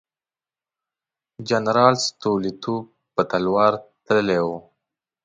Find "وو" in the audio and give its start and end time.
4.45-4.57